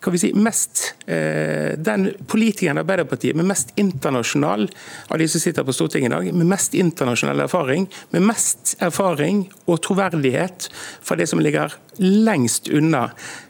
kan 0.00 0.12
vi 0.12 0.18
si, 0.20 0.28
mest, 0.36 0.94
eh, 1.08 1.72
den 1.80 2.10
politikeren 2.28 2.76
i 2.78 2.82
Arbeiderpartiet 2.84 3.34
med 3.34 3.48
mest 3.48 3.72
internasjonal 3.80 4.68
av 5.10 5.18
de 5.18 5.26
som 5.28 5.40
sitter 5.40 5.64
på 5.64 5.74
Stortinget 5.74 6.12
i 6.12 6.14
dag, 6.14 6.28
med 6.34 6.46
mest 6.46 6.76
internasjonal 6.78 7.40
erfaring, 7.46 7.88
med 8.12 8.22
mest 8.28 8.76
erfaring 8.78 9.46
og 9.66 9.80
troverdighet 9.82 10.68
fra 11.02 11.16
det 11.16 11.26
som 11.32 11.40
ligger 11.42 11.74
lengst 11.98 12.68
unna 12.68 13.08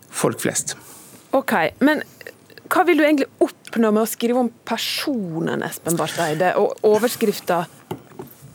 folk 0.08 0.40
flest. 0.40 0.76
Ok, 1.36 1.52
men 1.84 2.00
hva 2.70 2.86
vil 2.86 2.98
du 2.98 3.04
egentlig 3.04 3.28
oppnå 3.42 3.90
med 3.92 4.06
å 4.06 4.08
skrive 4.08 4.40
om 4.46 4.52
personen 4.64 5.62
Espen 5.66 5.98
Barth 5.98 6.22
Eide, 6.22 6.54
og 6.56 6.78
overskrifta 6.86 7.66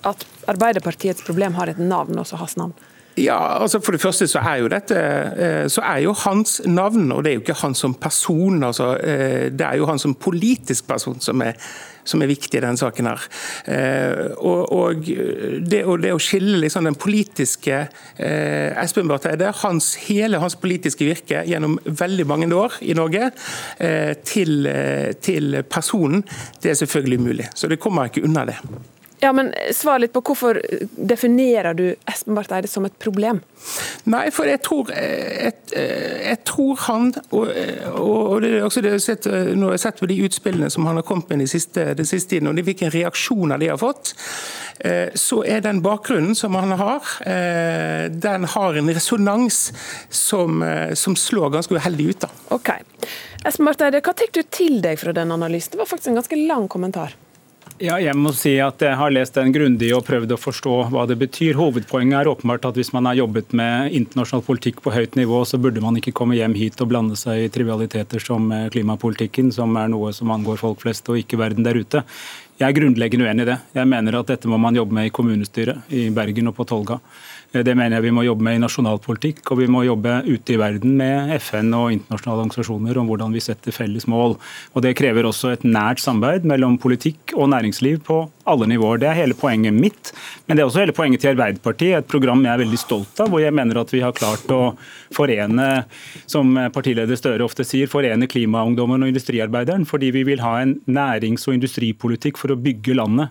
at 0.07 0.25
Arbeiderpartiets 0.51 1.25
problem 1.25 1.53
har 1.59 1.71
et 1.71 1.79
navn, 1.79 2.17
også 2.19 2.39
hans 2.41 2.57
navn? 2.57 2.73
Ja, 3.19 3.59
altså 3.59 3.81
For 3.83 3.91
det 3.91 4.01
første 4.01 4.27
så 4.29 4.39
er 4.39 4.61
jo 4.61 4.69
dette 4.71 4.97
eh, 4.97 5.65
så 5.71 5.83
er 5.83 6.03
jo 6.05 6.13
hans 6.23 6.61
navn, 6.65 7.09
og 7.11 7.23
det 7.23 7.31
er 7.31 7.39
jo 7.39 7.43
ikke 7.43 7.59
han 7.59 7.75
som 7.75 7.93
person. 7.93 8.63
altså 8.63 8.93
eh, 9.03 9.49
Det 9.51 9.65
er 9.65 9.79
jo 9.81 9.87
han 9.89 9.99
som 9.99 10.15
politisk 10.15 10.87
person 10.87 11.19
som 11.19 11.41
er, 11.43 11.57
som 12.07 12.21
er 12.23 12.31
viktig 12.31 12.57
i 12.57 12.61
denne 12.63 12.79
saken. 12.79 13.09
her. 13.11 13.25
Eh, 13.65 14.31
og, 14.37 14.71
og, 14.71 15.03
det, 15.03 15.83
og 15.83 15.99
det, 16.01 16.13
å 16.15 16.21
skille 16.23 16.61
liksom 16.63 16.87
den 16.87 16.95
politiske 16.95 17.83
Espen 18.17 19.11
Barth 19.11 19.27
Eide, 19.27 19.51
hele 20.07 20.39
hans 20.39 20.55
politiske 20.55 21.05
virke 21.05 21.43
gjennom 21.47 21.79
veldig 21.83 22.27
mange 22.27 22.47
år 22.55 22.79
i 22.81 22.95
Norge, 22.95 23.31
til, 24.23 24.67
til 25.21 25.61
personen, 25.69 26.23
det 26.63 26.71
er 26.71 26.79
selvfølgelig 26.79 27.19
umulig. 27.19 27.51
Så 27.55 27.67
det 27.67 27.79
kommer 27.79 28.07
ikke 28.07 28.23
unna 28.23 28.47
det. 28.47 28.57
Ja, 29.21 29.29
men 29.33 29.51
Svar 29.73 29.99
litt 30.01 30.13
på 30.15 30.23
hvorfor 30.25 30.57
definerer 30.97 31.75
du 31.77 31.83
Espen 32.09 32.33
Barth 32.33 32.55
Eide 32.57 32.69
som 32.69 32.87
et 32.87 32.95
problem? 32.97 33.43
Nei, 34.09 34.23
for 34.33 34.49
jeg 34.49 34.63
tror, 34.65 34.89
jeg, 34.89 35.53
jeg 35.77 36.39
tror 36.49 36.79
han, 36.87 37.11
og, 37.29 37.51
og, 38.01 38.41
det 38.41 38.55
er 38.57 38.65
også 38.65 38.81
det 38.81 38.95
jeg 38.95 39.05
sett, 39.05 39.29
når 39.29 39.75
jeg 39.75 39.77
har 39.77 39.83
sett 39.85 40.01
på 40.01 40.09
de 40.09 40.17
utspillene 40.25 40.71
som 40.73 40.89
han 40.89 40.97
har 40.97 41.05
kommet 41.05 41.29
med 41.29 41.43
den 41.43 41.51
siste, 41.53 41.85
den 41.97 42.09
siste 42.09 42.33
tiden, 42.33 42.49
og 42.49 42.57
hvilke 42.65 42.89
reaksjoner 42.89 43.61
de 43.61 43.69
har 43.69 43.77
fått, 43.81 44.15
så 45.21 45.43
er 45.45 45.61
den 45.61 45.83
bakgrunnen 45.85 46.33
som 46.37 46.57
han 46.57 46.73
har, 46.81 47.13
den 48.09 48.49
har 48.55 48.81
en 48.81 48.89
resonans 48.89 49.67
som, 50.09 50.65
som 50.97 51.17
slår 51.17 51.53
ganske 51.59 51.77
uheldig 51.77 52.09
ut. 52.15 52.25
da. 52.25 52.33
Ok. 52.57 52.73
Espen 53.45 53.69
Barth 53.69 53.85
Eide, 53.85 54.01
hva 54.01 54.17
tar 54.17 54.33
du 54.33 54.41
til 54.49 54.81
deg 54.81 54.97
fra 55.01 55.13
den 55.13 55.33
analysen? 55.33 55.75
Det 55.75 55.85
var 55.85 55.93
faktisk 55.93 56.15
en 56.15 56.23
ganske 56.23 56.47
lang 56.49 56.65
kommentar. 56.71 57.20
Ja, 57.81 57.95
jeg 57.97 58.13
må 58.13 58.29
si 58.37 58.51
at 58.61 58.83
jeg 58.85 58.93
har 58.93 59.09
lest 59.09 59.33
den 59.33 59.49
grundig 59.55 59.87
og 59.97 60.03
prøvd 60.05 60.35
å 60.35 60.37
forstå 60.37 60.73
hva 60.93 61.07
det 61.09 61.15
betyr. 61.17 61.57
Hovedpoenget 61.57 62.19
er 62.19 62.29
åpenbart 62.29 62.67
at 62.69 62.75
hvis 62.77 62.91
man 62.93 63.07
har 63.09 63.17
jobbet 63.17 63.55
med 63.57 63.95
internasjonal 63.97 64.43
politikk 64.45 64.83
på 64.85 64.93
høyt 64.93 65.17
nivå, 65.17 65.39
så 65.49 65.57
burde 65.57 65.81
man 65.81 65.97
ikke 65.97 66.13
komme 66.13 66.37
hjem 66.37 66.53
hit 66.59 66.77
og 66.85 66.91
blande 66.91 67.17
seg 67.17 67.47
i 67.47 67.49
trivialiteter 67.49 68.21
som 68.21 68.51
klimapolitikken, 68.69 69.49
som 69.55 69.73
er 69.81 69.89
noe 69.89 70.11
som 70.13 70.29
angår 70.29 70.61
folk 70.61 70.83
flest 70.83 71.09
og 71.09 71.23
ikke 71.23 71.41
verden 71.41 71.65
der 71.65 71.81
ute. 71.81 72.03
Jeg 72.61 72.75
er 72.75 72.75
grunnleggende 72.77 73.25
uenig 73.25 73.41
i 73.41 73.49
det. 73.49 73.55
Jeg 73.73 73.89
mener 73.89 74.19
at 74.19 74.27
dette 74.29 74.49
må 74.49 74.59
man 74.61 74.75
jobbe 74.77 74.93
med 74.93 75.07
i 75.07 75.11
kommunestyret 75.13 75.87
i 75.97 76.03
Bergen 76.13 76.51
og 76.51 76.53
på 76.59 76.65
Tolga. 76.69 76.99
Det 77.51 77.73
mener 77.73 77.97
jeg 77.97 78.05
vi 78.05 78.11
må 78.13 78.21
jobbe 78.21 78.45
med 78.45 78.59
i 78.59 78.61
nasjonalpolitikk, 78.61 79.41
og 79.49 79.57
vi 79.63 79.65
må 79.67 79.81
jobbe 79.87 80.19
ute 80.27 80.53
i 80.53 80.59
verden 80.61 80.93
med 80.99 81.33
FN 81.41 81.73
og 81.73 81.89
internasjonale 81.95 82.43
organisasjoner 82.45 82.99
om 83.01 83.09
hvordan 83.09 83.33
vi 83.33 83.41
setter 83.41 83.73
felles 83.73 84.05
mål. 84.05 84.37
Og 84.75 84.85
Det 84.85 84.93
krever 84.99 85.25
også 85.25 85.55
et 85.55 85.65
nært 85.65 86.03
samarbeid 86.05 86.45
mellom 86.45 86.77
politikk 86.77 87.33
og 87.33 87.49
næringsliv 87.49 88.03
på 88.05 88.21
alle 88.49 88.67
nivåer. 88.69 89.01
Det 89.01 89.09
er 89.09 89.19
hele 89.19 89.37
poenget 89.37 89.75
mitt, 89.75 90.11
men 90.45 90.57
det 90.57 90.63
er 90.63 90.69
også 90.69 90.83
hele 90.83 90.95
poenget 90.95 91.23
til 91.23 91.33
Arbeiderpartiet, 91.33 91.97
et 92.01 92.11
program 92.11 92.43
jeg 92.45 92.53
er 92.53 92.63
veldig 92.63 92.81
stolt 92.81 93.21
av, 93.23 93.31
hvor 93.31 93.43
jeg 93.43 93.55
mener 93.55 93.81
at 93.81 93.93
vi 93.93 94.03
har 94.03 94.15
klart 94.17 94.51
å 94.53 94.61
forene, 95.15 95.69
som 96.29 96.55
partileder 96.73 97.19
Støre 97.19 97.45
ofte 97.45 97.65
sier, 97.67 97.89
forene 97.91 98.29
klimaungdommen 98.31 99.03
og 99.03 99.11
industriarbeideren, 99.11 99.85
fordi 99.89 100.11
vi 100.15 100.25
vil 100.31 100.43
ha 100.43 100.57
en 100.61 100.77
nærings- 100.89 101.47
og 101.47 101.59
industripolitikk 101.59 102.39
for 102.41 102.53
å 102.53 102.59
bygge 102.59 102.97
landet 102.97 103.29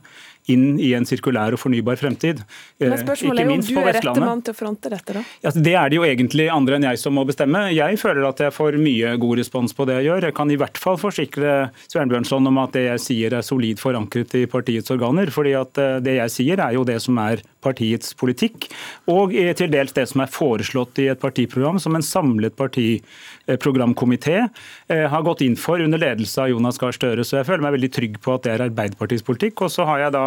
inn 0.50 0.78
i 0.80 0.92
en 0.96 1.06
sirkulær 1.06 1.54
og 1.54 1.60
fornybar 1.60 1.98
fremtid. 2.00 2.42
Men 2.80 2.94
eh, 2.94 3.02
spørsmålet 3.02 3.42
er 3.42 3.50
jo 3.50 3.56
om 3.58 3.64
du 3.66 3.80
er 3.80 3.98
rette 3.98 4.24
mann 4.24 4.42
til 4.44 4.54
å 4.54 4.58
fronte 4.58 4.92
dette, 4.92 5.16
da? 5.18 5.24
Ja, 5.44 5.52
det 5.54 5.74
er 5.76 5.92
det 5.92 5.98
jo 6.00 6.06
egentlig 6.06 6.48
andre 6.52 6.78
enn 6.78 6.88
jeg 6.88 7.00
som 7.02 7.16
må 7.16 7.26
bestemme. 7.28 7.66
Jeg 7.74 8.00
føler 8.00 8.26
at 8.28 8.42
jeg 8.42 8.54
får 8.56 8.78
mye 8.80 9.14
god 9.20 9.42
respons 9.42 9.76
på 9.76 9.86
det 9.88 10.00
jeg 10.00 10.10
gjør. 10.10 10.28
Jeg 10.30 10.38
kan 10.40 10.52
i 10.52 10.58
hvert 10.60 10.80
fall 10.80 10.98
forsikre 11.00 11.54
Svein 11.86 12.10
Bjørnson 12.10 12.50
om 12.50 12.60
at 12.62 12.74
det 12.76 12.86
jeg 12.88 13.04
sier 13.06 13.38
er 13.38 13.46
solid 13.46 13.80
forankret 13.82 14.36
i 14.40 14.46
partiets 14.50 14.90
organer. 14.94 15.30
fordi 15.30 15.54
at 15.58 15.78
eh, 15.80 15.98
det 16.04 16.18
jeg 16.18 16.36
sier 16.38 16.64
er 16.64 16.76
jo 16.78 16.86
det 16.88 17.00
som 17.04 17.18
er 17.22 17.44
partiets 17.60 18.14
politikk, 18.16 18.70
og 19.10 19.34
til 19.56 19.72
dels 19.72 19.92
det 19.96 20.06
som 20.08 20.22
er 20.24 20.32
foreslått 20.32 20.98
i 21.02 21.10
et 21.12 21.20
partiprogram 21.20 21.78
som 21.82 21.96
en 21.96 22.04
samlet 22.04 22.56
partiprogramkomité 22.56 24.36
eh, 24.40 25.06
har 25.12 25.26
gått 25.26 25.44
inn 25.44 25.58
for 25.60 25.82
under 25.82 26.00
ledelse 26.00 26.40
av 26.40 26.50
Jonas 26.52 26.80
Gahr 26.80 26.96
Støre. 26.96 27.24
Så 27.26 27.40
jeg 27.40 27.48
føler 27.48 27.66
meg 27.66 27.76
veldig 27.76 27.92
trygg 27.96 28.20
på 28.24 28.36
at 28.36 28.46
det 28.46 28.54
er 28.54 28.64
Arbeiderpartiets 28.70 29.26
politikk. 29.26 29.66
Og 29.66 29.74
så 29.74 29.84
har 29.88 30.06
jeg 30.06 30.16
da 30.16 30.24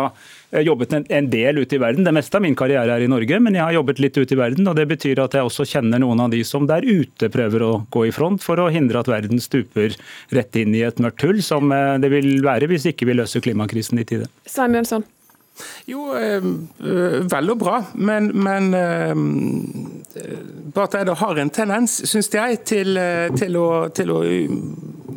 Eh, 0.53 0.62
jobbet 0.62 0.93
en 1.10 1.29
del 1.29 1.57
ute 1.57 1.75
i 1.75 1.81
verden. 1.81 2.05
Det 2.05 2.13
meste 2.13 2.38
av 2.38 2.43
min 2.45 2.55
karriere 2.57 2.93
er 2.93 3.05
i 3.05 3.10
Norge, 3.10 3.39
men 3.41 3.57
jeg 3.57 3.65
har 3.65 3.74
jobbet 3.74 4.01
litt 4.03 4.17
ute 4.17 4.36
i 4.36 4.38
verden. 4.38 4.67
og 4.69 4.77
Det 4.77 4.86
betyr 4.91 5.24
at 5.24 5.33
jeg 5.33 5.48
også 5.48 5.65
kjenner 5.65 6.01
noen 6.03 6.22
av 6.22 6.29
de 6.33 6.43
som 6.45 6.67
der 6.69 6.86
ute 6.86 7.29
prøver 7.33 7.65
å 7.65 7.74
gå 7.93 8.07
i 8.07 8.13
front 8.13 8.43
for 8.43 8.62
å 8.62 8.69
hindre 8.74 9.01
at 9.01 9.10
verden 9.10 9.41
stuper 9.41 9.98
rett 10.33 10.62
inn 10.62 10.75
i 10.77 10.86
et 10.86 11.01
mørkt 11.01 11.25
hull, 11.25 11.41
som 11.41 11.74
eh, 11.74 11.98
det 12.03 12.13
vil 12.13 12.38
være 12.45 12.69
hvis 12.69 12.86
ikke 12.93 13.10
vi 13.10 13.17
løser 13.17 13.43
klimakrisen 13.43 14.01
i 14.03 14.07
tide. 14.07 14.29
Svein 14.45 14.77
Bjørnson. 14.77 15.07
Jo, 15.88 16.15
øh, 16.15 16.43
vel 17.31 17.53
og 17.53 17.60
bra, 17.60 17.83
men, 17.93 18.31
men 18.43 18.74
øh, 18.74 19.15
Barth 20.74 20.98
har 21.19 21.39
en 21.41 21.50
tendens, 21.50 22.01
syns 22.10 22.29
jeg, 22.33 22.60
til, 22.65 22.98
til, 23.38 23.57
å, 23.57 23.67
til 23.93 24.12
å 24.13 24.19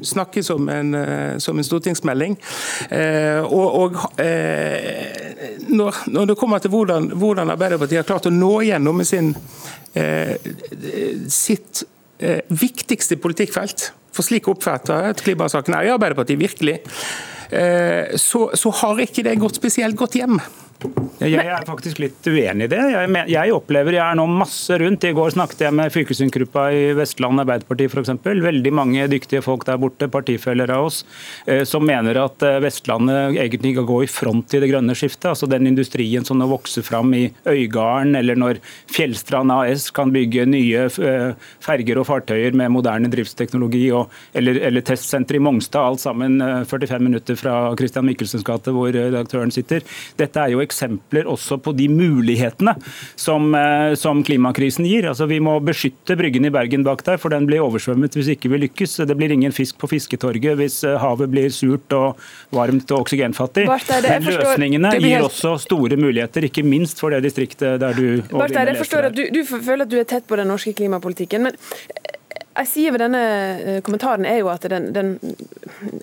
snakke 0.03 0.43
som 0.43 0.69
en, 0.69 0.95
som 1.41 1.59
en 1.59 1.67
stortingsmelding. 1.67 2.37
Eh, 2.91 3.43
og, 3.45 3.77
og 3.81 4.21
eh, 4.21 5.53
når, 5.69 6.03
når, 6.13 6.31
det 6.31 6.39
kommer 6.39 6.63
til 6.63 6.73
hvordan, 6.75 7.11
hvordan, 7.15 7.53
Arbeiderpartiet 7.55 8.03
har 8.03 8.09
klart 8.09 8.29
å 8.29 8.35
nå 8.35 8.61
gjennom 8.67 9.01
med 9.01 9.09
sin, 9.09 9.33
eh, 9.95 10.37
sitt 11.33 11.85
viktigste 12.49 13.19
politikkfelt, 13.21 13.91
for 14.17 14.25
slik 14.25 14.47
oppfatter 14.49 15.11
jeg 15.11 15.19
klimasaken 15.21 15.75
er 15.77 15.89
i 15.91 15.91
Arbeiderpartiet 15.93 16.41
virkelig, 16.41 16.79
så, 18.19 18.41
så 18.59 18.71
har 18.83 19.03
ikke 19.03 19.23
det 19.27 19.37
gått 19.41 19.59
spesielt 19.61 19.97
godt 19.99 20.17
hjem. 20.19 20.41
Jeg 21.17 21.49
er 21.49 21.65
faktisk 21.65 22.01
litt 22.03 22.27
uenig 22.29 22.67
i 22.67 22.71
det. 22.71 22.81
Jeg, 23.33 23.53
opplever, 23.55 23.97
jeg 23.97 24.05
er 24.05 24.19
nå 24.19 24.27
masse 24.29 24.77
rundt. 24.79 25.05
I 25.09 25.15
går 25.17 25.33
snakket 25.33 25.65
jeg 25.65 25.75
med 25.75 25.93
fylkesgruppa 25.95 26.67
i 26.75 26.83
Vestland 26.99 27.41
Arbeiderparti 27.41 27.89
f.eks. 27.89 28.13
Veldig 28.27 28.73
mange 28.77 29.07
dyktige 29.11 29.43
folk 29.45 29.65
der 29.67 29.81
borte, 29.81 30.11
partifeller 30.13 30.71
av 30.75 30.91
oss, 30.91 31.01
eh, 31.49 31.63
som 31.69 31.87
mener 31.89 32.21
at 32.21 32.45
eh, 32.45 32.59
Vestlandet 32.63 33.39
egentlig 33.41 33.73
kan 33.79 33.89
gå 33.89 34.03
i 34.05 34.11
front 34.11 34.53
i 34.55 34.61
det 34.63 34.69
grønne 34.71 34.97
skiftet. 34.99 35.31
Altså 35.33 35.49
den 35.51 35.71
industrien 35.71 36.27
som 36.27 36.39
nå 36.41 36.49
vokser 36.51 36.85
fram 36.87 37.15
i 37.17 37.25
Øygarden, 37.49 38.15
eller 38.21 38.39
når 38.39 38.61
Fjellstrand 38.93 39.55
AS 39.55 39.89
kan 39.97 40.13
bygge 40.15 40.47
nye 40.51 40.87
eh, 40.91 41.49
ferger 41.65 42.03
og 42.03 42.09
fartøyer 42.11 42.57
med 42.57 42.75
moderne 42.77 43.11
driftsteknologi, 43.13 43.87
og, 43.97 44.13
eller, 44.37 44.61
eller 44.69 44.85
testsenter 44.87 45.41
i 45.41 45.43
Mongstad, 45.43 45.81
alt 45.95 46.05
sammen 46.05 46.39
45 46.69 47.03
minutter 47.03 47.41
fra 47.41 47.57
Christian 47.79 48.07
Michelsens 48.07 48.45
gate, 48.47 48.75
hvor 48.77 48.93
redaktøren 48.93 49.55
sitter. 49.55 49.85
Dette 50.21 50.45
er 50.45 50.53
jo 50.53 50.66
eksempler 50.67 51.29
også 51.31 51.59
på 51.63 51.75
de 51.77 51.89
mulighetene 51.93 52.77
som, 53.15 53.49
eh, 53.55 53.95
som 53.99 54.23
klimakrisen 54.27 54.87
gir. 54.89 55.09
Altså, 55.11 55.29
vi 55.31 55.41
må 55.41 55.57
beskytte 55.65 56.17
Bryggen 56.19 56.49
i 56.49 56.53
Bergen 56.55 56.85
bak 56.87 57.05
der, 57.07 57.21
for 57.23 57.33
den 57.35 57.49
blir 57.49 57.65
oversvømmet 57.65 58.19
hvis 58.19 58.33
ikke 58.35 58.51
vi 58.53 58.63
lykkes. 58.67 58.99
Det 59.07 59.17
blir 59.19 59.35
ingen 59.35 59.55
fisk 59.55 59.79
på 59.81 59.91
fisketorget 59.91 60.59
hvis 60.61 60.83
eh, 60.87 60.99
havet 61.01 61.31
blir 61.33 61.53
surt 61.55 61.97
og 61.97 62.21
varmt 62.55 62.91
og 62.93 63.07
oksygenfattig. 63.07 63.67
Men 63.67 64.29
løsningene 64.31 64.93
gir 65.01 65.25
også 65.27 65.57
store 65.63 65.99
muligheter, 66.01 66.49
ikke 66.51 66.67
minst 66.67 67.01
for 67.03 67.15
det 67.15 67.23
distriktet 67.27 67.81
der 67.83 67.97
du 67.97 68.07
Barth, 68.37 68.57
jeg 68.57 68.79
forstår 68.79 69.11
at 69.11 69.17
du, 69.17 69.25
du 69.33 69.43
føler 69.47 69.87
at 69.87 69.91
du 69.91 69.99
er 70.01 70.07
tett 70.09 70.27
på 70.29 70.39
den 70.39 70.49
norske 70.51 70.73
klimapolitikken. 70.77 71.49
men 71.49 72.16
jeg 72.57 72.69
sier 72.71 72.95
ved 72.95 73.03
denne 73.03 73.21
eh, 73.21 73.79
kommentaren 73.85 74.27
er 74.29 74.41
jo 74.41 74.49
at 74.53 74.65
den, 74.71 74.89
den 74.97 75.13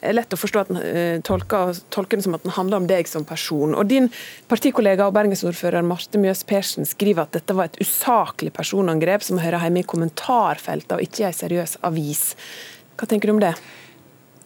er 0.06 0.16
lett 0.16 0.34
å 0.36 0.40
forstå 0.40 0.62
at 0.62 0.72
den 0.72 0.80
eh, 0.82 1.18
tolker, 1.26 1.74
tolker 1.94 2.20
den 2.20 2.26
som 2.26 2.38
at 2.38 2.46
den 2.46 2.54
handler 2.56 2.82
om 2.82 2.90
deg 2.90 3.10
som 3.10 3.26
person. 3.28 3.74
Og 3.78 3.90
Din 3.90 4.10
partikollega 4.52 5.08
og 5.08 5.16
bergensordfører 5.18 5.86
Marte 5.88 6.22
Mjøs 6.22 6.44
Persen 6.50 6.88
skriver 6.90 7.26
at 7.26 7.38
dette 7.38 7.58
var 7.58 7.72
et 7.72 7.80
usaklig 7.82 8.54
personangrep 8.56 9.26
som 9.26 9.42
hører 9.42 9.66
hjemme 9.66 9.82
i 9.82 9.90
kommentarfeltet 9.90 10.98
og 10.98 11.06
ikke 11.06 11.26
i 11.26 11.30
en 11.32 11.40
seriøs 11.40 11.80
avis. 11.90 12.26
Hva 13.00 13.10
tenker 13.10 13.32
du 13.32 13.38
om 13.38 13.44
det? 13.44 13.56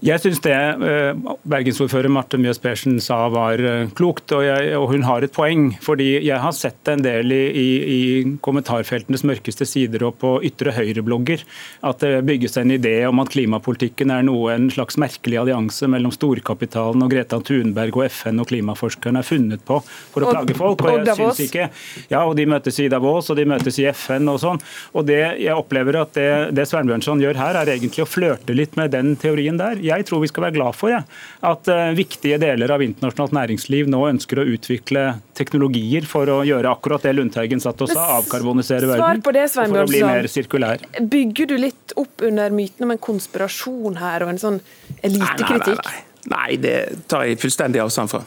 Jeg 0.05 0.21
syns 0.21 0.37
det 0.45 0.53
eh, 0.53 1.15
bergensordfører 1.49 2.11
Marte 2.13 2.37
Mjøs 2.37 2.59
Persen 2.61 2.99
sa 3.01 3.15
var 3.33 3.57
eh, 3.57 3.87
klokt, 3.97 4.29
og, 4.35 4.43
jeg, 4.45 4.75
og, 4.77 4.91
hun 4.91 5.05
har 5.07 5.25
et 5.25 5.33
poeng. 5.33 5.71
fordi 5.81 6.19
Jeg 6.21 6.37
har 6.37 6.53
sett 6.53 6.91
en 6.91 7.01
del 7.01 7.33
i, 7.33 7.45
i, 7.49 7.69
i 7.95 8.35
kommentarfeltenes 8.45 9.25
mørkeste 9.25 9.65
sider 9.65 10.05
og 10.05 10.19
på 10.21 10.35
ytre 10.45 10.75
høyre-blogger 10.75 11.41
at 11.89 12.05
det 12.05 12.21
bygges 12.29 12.59
en 12.61 12.75
idé 12.75 12.93
om 13.09 13.23
at 13.23 13.31
klimapolitikken 13.33 14.13
er 14.13 14.27
noe 14.27 14.53
en 14.53 14.67
slags 14.69 14.99
merkelig 15.01 15.39
allianse 15.41 15.89
mellom 15.89 16.13
storkapitalen 16.13 17.01
og 17.01 17.15
Greta 17.15 17.41
Thunberg 17.41 17.97
og 17.97 18.05
FN 18.13 18.43
og 18.43 18.51
klimaforskerne 18.53 19.25
er 19.25 19.27
funnet 19.27 19.65
på 19.65 19.79
for 19.81 20.21
å 20.21 20.29
og, 20.29 20.35
plage 20.35 20.59
folk. 20.61 20.85
og 20.85 21.01
jeg 21.09 21.17
synes 21.17 21.43
ikke, 21.47 21.69
ja, 22.13 22.21
og 22.21 22.37
De 22.37 22.45
møtes 22.45 22.77
i 22.83 22.89
Davos 22.93 23.31
og 23.33 23.41
de 23.41 23.47
møtes 23.49 23.81
i 23.81 23.89
FN 23.89 24.29
og 24.29 24.37
sånn. 24.45 24.61
og 24.93 25.09
det 25.09 25.23
Jeg 25.41 25.57
opplever 25.57 26.03
at 26.03 26.13
det, 26.13 26.29
det 26.53 26.69
Svein 26.69 26.85
Bjørnson 26.85 27.25
gjør 27.25 27.41
her, 27.41 27.63
er 27.63 27.73
egentlig 27.73 28.05
å 28.05 28.09
flørte 28.09 28.53
litt 28.53 28.77
med 28.77 28.93
den 28.93 29.15
teorien 29.17 29.57
der 29.57 29.86
jeg 29.87 30.07
tror 30.07 30.23
vi 30.23 30.29
skal 30.31 30.47
være 30.47 30.57
glad 30.57 30.77
for 30.77 30.93
ja, 30.93 31.01
at 31.49 31.69
uh, 31.71 31.91
viktige 31.97 32.39
deler 32.41 32.73
av 32.73 32.83
internasjonalt 32.85 33.35
næringsliv 33.37 33.91
nå 33.91 34.03
ønsker 34.09 34.41
å 34.41 34.47
utvikle 34.55 35.05
teknologier 35.37 36.07
for 36.09 36.29
å 36.31 36.41
gjøre 36.47 36.71
akkurat 36.71 37.07
det 37.07 37.15
Lundteigen 37.17 37.63
satt 37.63 37.81
og 37.85 37.91
sa, 37.93 38.09
avkarbonisere 38.19 38.89
verden. 38.89 39.23
På 39.25 39.35
det, 39.35 39.47
Svein 39.53 39.73
for 39.73 39.85
å 39.85 39.89
bli 39.89 40.03
mer 40.05 40.29
sirkulær. 40.31 40.83
Bygger 40.99 41.53
du 41.53 41.57
litt 41.67 41.95
opp 41.99 42.25
under 42.27 42.53
myten 42.53 42.87
om 42.87 42.93
en 42.95 43.01
konspirasjon 43.01 43.97
her 44.01 44.25
og 44.25 44.35
en 44.35 44.43
sånn 44.43 44.61
elitekritikk? 45.01 45.73
Nei, 45.73 45.87
nei, 45.87 45.95
nei. 45.95 46.03
Nei, 46.27 46.57
det 46.59 47.07
tar 47.07 47.23
jeg 47.23 47.39
fullstendig 47.39 47.79
avstand 47.79 48.11
fra. 48.11 48.19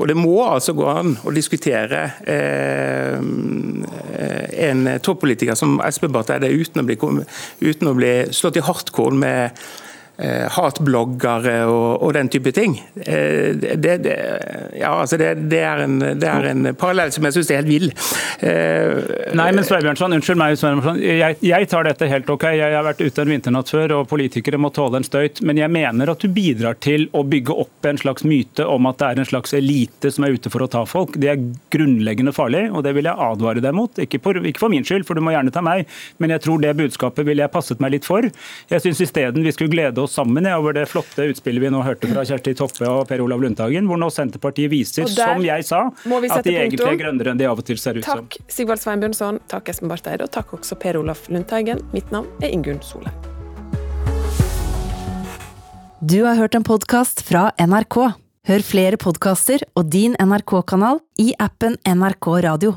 Og 0.00 0.08
Det 0.08 0.16
må 0.16 0.38
altså 0.46 0.72
gå 0.76 0.86
an 0.88 1.16
å 1.20 1.32
diskutere 1.36 2.00
eh, 2.24 3.18
en 4.68 4.88
toppolitiker 5.04 5.58
som 5.58 5.76
Espen 5.84 6.14
Barth 6.14 6.32
Eide 6.32 6.48
uten, 6.48 6.88
uten, 6.88 7.90
å 7.90 7.96
bli 7.98 8.12
slått 8.32 8.56
i 8.56 8.64
hardcore 8.64 9.18
med 9.20 9.42
eh, 9.44 9.66
hatbloggere 10.54 11.64
og, 11.66 12.02
og, 12.02 12.12
den 12.14 12.28
type 12.30 12.52
ting. 12.54 12.76
Eh, 12.94 13.54
det, 13.56 13.96
det, 14.04 14.14
ja, 14.78 14.92
altså 14.92 15.18
det, 15.18 15.32
det, 15.50 15.62
er 15.66 15.82
en, 15.86 15.98
det 16.20 16.74
parallell 16.78 17.12
som 17.14 17.26
jeg 17.26 17.36
syns 17.36 17.50
er 17.50 17.62
helt 17.62 17.70
vill. 17.70 17.88
Eh, 18.42 19.32
Nei, 19.38 19.48
men 19.54 19.66
Sveibjørnsson, 19.66 20.14
unnskyld 20.18 20.38
meg, 20.38 20.58
Sveibjørnsson. 20.60 21.00
Jeg, 21.02 21.38
jeg, 21.42 21.68
tar 21.72 21.88
dette 21.88 22.08
helt 22.10 22.30
ok. 22.30 22.46
Jeg 22.54 22.76
har 22.76 22.86
vært 22.86 23.02
ute 23.02 23.24
en 23.24 23.32
vinternatt 23.32 23.72
før, 23.72 23.96
og 23.98 24.10
politikere 24.10 24.60
må 24.60 24.72
tåle 24.74 25.00
en 25.00 25.06
støyt. 25.06 25.42
Men 25.46 25.60
jeg 25.60 25.72
mener 25.74 26.12
at 26.12 26.22
du 26.22 26.30
bidrar 26.32 26.78
til 26.82 27.08
å 27.16 27.24
bygge 27.26 27.58
opp 27.64 27.90
en 27.90 28.00
slags 28.00 28.26
myte 28.28 28.66
om 28.68 28.86
at 28.90 29.00
det 29.02 29.10
er 29.10 29.22
en 29.22 29.30
slags 29.32 29.56
elite 29.58 30.12
som 30.14 30.26
er 30.26 30.36
ute 30.36 30.52
for 30.52 30.64
å 30.64 30.70
ta 30.70 30.84
folk. 30.88 31.18
Det 31.18 31.32
er 31.32 31.42
grunnleggende 31.74 32.34
farlig, 32.36 32.68
og 32.70 32.86
det 32.86 32.94
vil 32.98 33.10
jeg 33.10 33.30
advare 33.30 33.64
deg 33.64 33.76
mot. 33.76 34.02
Ikke, 34.02 34.22
på, 34.22 34.36
ikke 34.38 34.62
for 34.62 34.72
min 34.72 34.86
skyld, 34.86 35.06
for 35.08 35.18
du 35.18 35.24
må 35.24 35.34
gjerne 35.34 35.54
ta 35.54 35.64
meg, 35.64 35.90
men 36.22 36.34
jeg 36.34 36.46
tror 36.46 36.62
det 36.62 36.76
budskapet 36.78 37.26
ville 37.26 37.42
jeg 37.44 37.54
passet 37.54 37.82
meg 37.82 37.96
litt 37.96 38.08
for. 38.08 38.26
Jeg 38.70 38.84
syns 38.84 39.02
isteden 39.02 39.42
vi 39.42 39.54
skulle 39.54 39.72
glede 39.72 40.02
oss 40.02 40.11
sammen 40.12 40.46
over 40.52 40.76
det 40.76 40.86
flotte 40.90 41.26
utspillet 41.32 41.64
vi 41.64 41.72
nå 41.72 41.82
hørte 41.86 42.10
fra 42.10 42.24
Kjersti 42.28 42.54
Toppe 42.58 42.88
og 42.88 43.06
Per 43.10 43.24
Olav 43.24 43.42
Lundtagen, 43.42 43.88
hvor 43.88 44.00
nå 44.00 44.10
Senterpartiet 44.12 44.70
viser, 44.72 45.08
som 45.10 45.42
jeg 45.44 45.66
sa, 45.68 45.86
at 45.88 46.46
de 46.46 46.56
egentlig 46.56 46.86
er 46.86 47.00
grønnere 47.00 47.34
enn 47.34 47.40
de 47.40 47.48
av 47.48 47.58
og 47.58 47.66
til 47.66 47.80
ser 47.80 47.98
ut 47.98 48.06
som. 48.06 48.24
Takk 48.26 48.52
Sigvald 48.52 48.82
Sveinbjørnson, 48.84 49.42
takk 49.52 49.72
Espen 49.72 49.92
Barth 49.92 50.12
Eide, 50.12 50.28
og 50.28 50.34
takk 50.34 50.54
også 50.58 50.78
Per 50.82 51.00
Olaf 51.00 51.26
Lundteigen. 51.32 51.82
Mitt 51.96 52.12
navn 52.14 52.28
er 52.44 52.52
Ingunn 52.52 52.82
Solheim. 52.84 53.16
Du 56.02 56.24
har 56.24 56.34
hørt 56.34 56.56
en 56.58 56.64
podkast 56.66 57.22
fra 57.22 57.52
NRK. 57.62 57.98
Hør 58.50 58.64
flere 58.66 58.98
podkaster 58.98 59.62
og 59.78 59.86
din 59.94 60.16
NRK-kanal 60.18 60.98
i 61.22 61.30
appen 61.38 61.76
NRK 61.86 62.26
Radio. 62.42 62.72